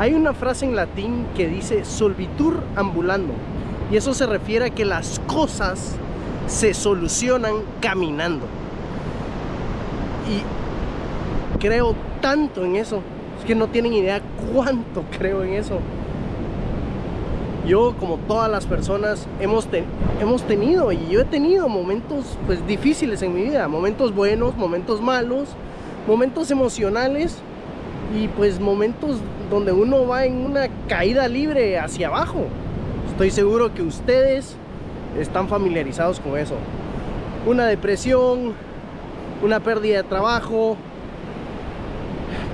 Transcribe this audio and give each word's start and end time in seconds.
Hay 0.00 0.14
una 0.14 0.32
frase 0.32 0.64
en 0.64 0.74
latín 0.74 1.26
que 1.36 1.46
dice 1.46 1.84
solvitur 1.84 2.62
ambulando. 2.74 3.34
Y 3.92 3.98
eso 3.98 4.14
se 4.14 4.24
refiere 4.24 4.64
a 4.64 4.70
que 4.70 4.86
las 4.86 5.20
cosas 5.26 5.96
se 6.46 6.72
solucionan 6.72 7.56
caminando. 7.82 8.46
Y 10.26 11.58
creo 11.58 11.94
tanto 12.22 12.64
en 12.64 12.76
eso. 12.76 13.02
Es 13.38 13.44
que 13.44 13.54
no 13.54 13.66
tienen 13.66 13.92
idea 13.92 14.22
cuánto 14.54 15.04
creo 15.18 15.44
en 15.44 15.52
eso. 15.52 15.80
Yo, 17.66 17.94
como 18.00 18.16
todas 18.16 18.50
las 18.50 18.64
personas, 18.64 19.26
hemos, 19.38 19.68
hemos 20.18 20.42
tenido 20.44 20.92
y 20.92 21.08
yo 21.10 21.20
he 21.20 21.26
tenido 21.26 21.68
momentos 21.68 22.38
pues, 22.46 22.66
difíciles 22.66 23.20
en 23.20 23.34
mi 23.34 23.42
vida. 23.42 23.68
Momentos 23.68 24.14
buenos, 24.14 24.56
momentos 24.56 25.02
malos, 25.02 25.50
momentos 26.08 26.50
emocionales 26.50 27.36
y 28.14 28.28
pues 28.28 28.60
momentos 28.60 29.18
donde 29.50 29.72
uno 29.72 30.06
va 30.06 30.24
en 30.24 30.44
una 30.44 30.68
caída 30.88 31.28
libre 31.28 31.78
hacia 31.78 32.08
abajo. 32.08 32.46
Estoy 33.10 33.30
seguro 33.30 33.72
que 33.74 33.82
ustedes 33.82 34.56
están 35.18 35.48
familiarizados 35.48 36.20
con 36.20 36.38
eso. 36.38 36.54
Una 37.46 37.66
depresión, 37.66 38.54
una 39.42 39.60
pérdida 39.60 39.98
de 39.98 40.02
trabajo, 40.04 40.76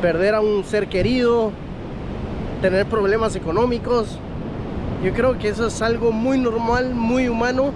perder 0.02 0.34
a 0.34 0.41
un 0.41 0.64
ser 0.64 0.88
querido, 0.88 1.52
tener 2.62 2.86
problemas 2.86 3.36
económicos. 3.36 4.19
Yo 5.05 5.12
creo 5.12 5.38
que 5.38 5.48
eso 5.48 5.66
es 5.66 5.83
algo 5.83 6.12
muy 6.12 6.38
normal, 6.38 6.95
muy 6.95 7.28
humano, 7.28 7.73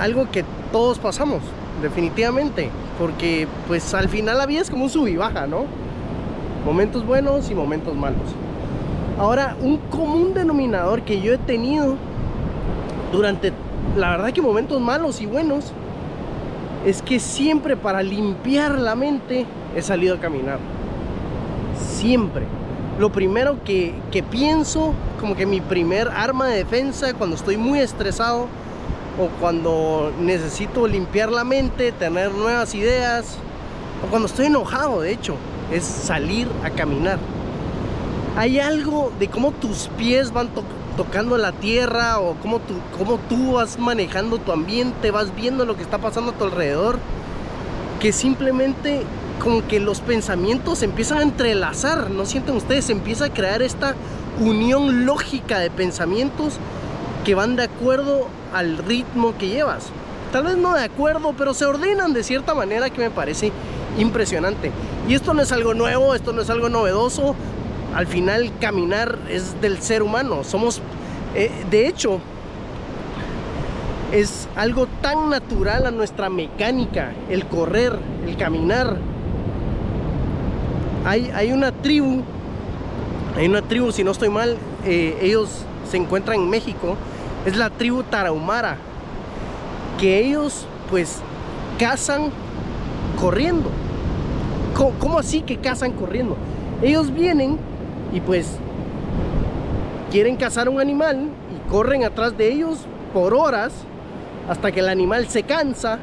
algo 0.00 0.30
que 0.30 0.44
todos 0.72 0.98
pasamos, 0.98 1.42
definitivamente, 1.82 2.70
porque 2.98 3.48
pues 3.66 3.94
al 3.94 4.08
final 4.08 4.38
la 4.38 4.46
vida 4.46 4.60
es 4.60 4.70
como 4.70 4.84
un 4.84 4.90
sub 4.90 5.08
baja, 5.16 5.46
¿no? 5.46 5.64
Momentos 6.64 7.06
buenos 7.06 7.50
y 7.50 7.54
momentos 7.54 7.94
malos. 7.94 8.34
Ahora, 9.18 9.56
un 9.60 9.78
común 9.78 10.34
denominador 10.34 11.02
que 11.02 11.20
yo 11.20 11.32
he 11.32 11.38
tenido 11.38 11.96
durante, 13.12 13.52
la 13.96 14.10
verdad 14.10 14.32
que 14.32 14.42
momentos 14.42 14.80
malos 14.80 15.20
y 15.20 15.26
buenos, 15.26 15.72
es 16.86 17.02
que 17.02 17.18
siempre 17.18 17.76
para 17.76 18.02
limpiar 18.02 18.78
la 18.78 18.94
mente 18.94 19.46
he 19.74 19.82
salido 19.82 20.16
a 20.16 20.20
caminar. 20.20 20.58
Siempre. 21.76 22.44
Lo 22.98 23.10
primero 23.10 23.62
que, 23.64 23.94
que 24.10 24.22
pienso, 24.22 24.92
como 25.20 25.36
que 25.36 25.46
mi 25.46 25.60
primer 25.60 26.08
arma 26.08 26.48
de 26.48 26.58
defensa 26.58 27.14
cuando 27.14 27.36
estoy 27.36 27.56
muy 27.56 27.78
estresado 27.78 28.46
o 29.18 29.26
cuando 29.40 30.12
necesito 30.20 30.86
limpiar 30.86 31.30
la 31.30 31.44
mente, 31.44 31.92
tener 31.92 32.32
nuevas 32.32 32.74
ideas, 32.74 33.36
o 34.04 34.10
cuando 34.10 34.26
estoy 34.26 34.46
enojado, 34.46 35.00
de 35.00 35.12
hecho, 35.12 35.34
es 35.72 35.84
salir 35.84 36.48
a 36.64 36.70
caminar. 36.70 37.18
Hay 38.36 38.60
algo 38.60 39.12
de 39.18 39.28
cómo 39.28 39.52
tus 39.52 39.88
pies 39.96 40.32
van 40.32 40.50
tocando 40.96 41.36
la 41.38 41.52
tierra 41.52 42.20
o 42.20 42.34
cómo 42.36 42.60
tú, 42.60 42.74
cómo 42.96 43.18
tú 43.28 43.52
vas 43.52 43.78
manejando 43.78 44.38
tu 44.38 44.52
ambiente, 44.52 45.10
vas 45.10 45.34
viendo 45.34 45.64
lo 45.64 45.76
que 45.76 45.82
está 45.82 45.98
pasando 45.98 46.30
a 46.30 46.34
tu 46.34 46.44
alrededor, 46.44 46.98
que 48.00 48.12
simplemente 48.12 49.02
como 49.42 49.66
que 49.66 49.80
los 49.80 50.00
pensamientos 50.00 50.78
se 50.78 50.84
empiezan 50.84 51.18
a 51.18 51.22
entrelazar, 51.22 52.10
¿no 52.10 52.26
sienten 52.26 52.56
ustedes? 52.56 52.86
Se 52.86 52.92
empieza 52.92 53.26
a 53.26 53.32
crear 53.32 53.62
esta 53.62 53.94
unión 54.40 55.04
lógica 55.04 55.58
de 55.58 55.70
pensamientos 55.70 56.58
que 57.24 57.34
van 57.34 57.56
de 57.56 57.64
acuerdo 57.64 58.28
al 58.54 58.78
ritmo 58.78 59.36
que 59.36 59.48
llevas. 59.48 59.86
Tal 60.32 60.44
vez 60.44 60.56
no 60.56 60.74
de 60.74 60.84
acuerdo, 60.84 61.34
pero 61.36 61.54
se 61.54 61.64
ordenan 61.64 62.12
de 62.12 62.22
cierta 62.22 62.54
manera 62.54 62.90
que 62.90 63.00
me 63.00 63.10
parece 63.10 63.52
impresionante. 63.96 64.70
Y 65.08 65.14
esto 65.14 65.34
no 65.34 65.42
es 65.42 65.52
algo 65.52 65.74
nuevo, 65.74 66.14
esto 66.14 66.32
no 66.32 66.42
es 66.42 66.50
algo 66.50 66.68
novedoso. 66.68 67.34
Al 67.94 68.06
final 68.06 68.52
caminar 68.60 69.18
es 69.30 69.60
del 69.60 69.80
ser 69.80 70.02
humano. 70.02 70.44
Somos, 70.44 70.80
eh, 71.34 71.50
de 71.70 71.88
hecho, 71.88 72.20
es 74.12 74.48
algo 74.56 74.86
tan 75.00 75.30
natural 75.30 75.86
a 75.86 75.90
nuestra 75.90 76.30
mecánica, 76.30 77.12
el 77.28 77.46
correr, 77.46 77.98
el 78.26 78.36
caminar. 78.36 78.96
Hay, 81.04 81.30
hay 81.34 81.52
una 81.52 81.72
tribu, 81.72 82.22
hay 83.36 83.46
una 83.46 83.62
tribu, 83.62 83.92
si 83.92 84.04
no 84.04 84.10
estoy 84.10 84.28
mal, 84.28 84.56
eh, 84.84 85.18
ellos 85.22 85.64
se 85.90 85.96
encuentran 85.96 86.40
en 86.40 86.50
México, 86.50 86.96
es 87.46 87.56
la 87.56 87.70
tribu 87.70 88.02
Tarahumara, 88.02 88.76
que 89.98 90.20
ellos 90.20 90.66
pues 90.90 91.20
cazan 91.78 92.30
corriendo. 93.20 93.70
¿Cómo, 94.74 95.18
así 95.18 95.42
que 95.42 95.56
cazan 95.56 95.92
corriendo? 95.92 96.36
Ellos 96.82 97.12
vienen 97.12 97.58
y 98.12 98.20
pues 98.20 98.56
quieren 100.10 100.36
cazar 100.36 100.68
un 100.68 100.80
animal 100.80 101.28
y 101.54 101.70
corren 101.70 102.04
atrás 102.04 102.36
de 102.36 102.52
ellos 102.52 102.78
por 103.12 103.34
horas 103.34 103.72
hasta 104.48 104.72
que 104.72 104.80
el 104.80 104.88
animal 104.88 105.28
se 105.28 105.42
cansa 105.42 105.98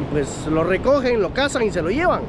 y 0.00 0.12
pues 0.12 0.46
lo 0.50 0.64
recogen, 0.64 1.20
lo 1.20 1.32
cazan 1.32 1.62
y 1.62 1.70
se 1.70 1.82
lo 1.82 1.90
llevan. 1.90 2.20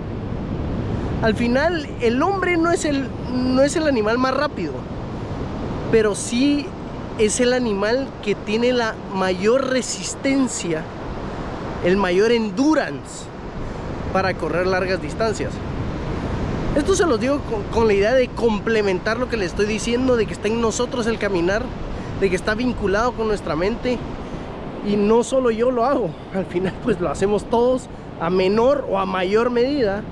Al 1.21 1.35
final 1.35 1.87
el 2.01 2.21
hombre 2.23 2.55
no 2.57 2.71
es 2.71 2.85
el, 2.85 3.07
no 3.33 3.61
es 3.61 3.75
el 3.75 3.87
animal 3.87 4.17
más 4.17 4.33
rápido, 4.33 4.73
pero 5.91 6.15
sí 6.15 6.65
es 7.17 7.41
el 7.41 7.51
animal 7.51 8.07
que 8.23 8.33
tiene 8.33 8.71
la 8.71 8.95
mayor 9.13 9.67
resistencia, 9.67 10.83
el 11.83 11.97
mayor 11.97 12.31
endurance 12.31 13.28
para 14.13 14.33
correr 14.33 14.67
largas 14.67 15.01
distancias. 15.01 15.51
Esto 16.75 16.95
se 16.95 17.05
los 17.05 17.19
digo 17.19 17.41
con, 17.73 17.87
la 17.87 17.93
idea 17.93 18.13
de 18.13 18.27
complementar 18.27 19.17
lo 19.17 19.27
que 19.27 19.37
les 19.37 19.47
estoy 19.47 19.65
diciendo, 19.65 20.15
de 20.15 20.25
que 20.25 20.33
está 20.33 20.47
en 20.47 20.61
nosotros 20.61 21.07
el 21.07 21.17
caminar, 21.17 21.63
de 22.19 22.29
que 22.29 22.35
está 22.35 22.53
vinculado 22.53 23.11
con 23.13 23.27
nuestra 23.27 23.55
mente. 23.55 23.97
Y 24.87 24.95
no 24.95 25.23
solo 25.23 25.51
yo 25.51 25.71
lo 25.71 25.83
hago, 25.85 26.09
al 26.33 26.45
final 26.45 26.73
pues 26.83 27.01
lo 27.01 27.09
hacemos 27.09 27.43
todos 27.45 27.89
a 28.21 28.29
menor 28.29 28.87
o 28.89 28.99
a 28.99 29.05
mayor 29.05 29.49
medida. 29.49 30.03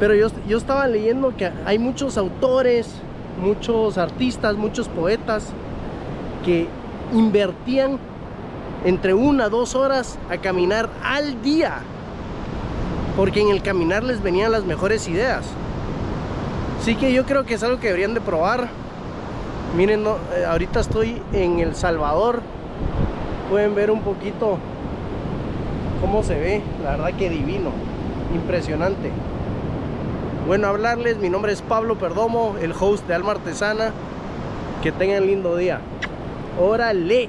Pero 0.00 0.14
yo, 0.14 0.28
yo 0.48 0.58
estaba 0.58 0.86
leyendo 0.88 1.36
que 1.36 1.50
hay 1.64 1.78
muchos 1.78 2.18
autores, 2.18 2.92
muchos 3.40 3.96
artistas, 3.96 4.56
muchos 4.56 4.88
poetas 4.88 5.46
que 6.44 6.66
invertían 7.12 7.98
entre 8.84 9.14
una, 9.14 9.48
dos 9.48 9.74
horas 9.74 10.18
a 10.28 10.36
caminar 10.36 10.90
al 11.02 11.40
día 11.42 11.80
porque 13.16 13.40
en 13.40 13.50
el 13.50 13.62
caminar 13.62 14.02
les 14.02 14.22
venían 14.22 14.52
las 14.52 14.64
mejores 14.64 15.08
ideas. 15.08 15.44
Así 16.80 16.96
que 16.96 17.12
yo 17.12 17.24
creo 17.24 17.44
que 17.44 17.54
es 17.54 17.62
algo 17.62 17.78
que 17.78 17.86
deberían 17.86 18.14
de 18.14 18.20
probar. 18.20 18.68
Miren, 19.76 20.04
eh, 20.06 20.44
ahorita 20.46 20.80
estoy 20.80 21.20
en 21.32 21.60
El 21.60 21.74
Salvador. 21.74 22.42
Pueden 23.50 23.74
ver 23.74 23.90
un 23.90 24.00
poquito 24.02 24.58
cómo 26.00 26.22
se 26.22 26.38
ve. 26.38 26.62
La 26.82 26.92
verdad 26.92 27.14
que 27.16 27.30
divino. 27.30 27.70
Impresionante. 28.34 29.10
Bueno, 30.46 30.66
hablarles. 30.68 31.18
Mi 31.18 31.30
nombre 31.30 31.52
es 31.52 31.62
Pablo 31.62 31.96
Perdomo, 31.96 32.56
el 32.60 32.72
host 32.78 33.06
de 33.06 33.14
Alma 33.14 33.32
Artesana. 33.32 33.92
Que 34.82 34.92
tengan 34.92 35.26
lindo 35.26 35.56
día. 35.56 35.80
Órale. 36.60 37.28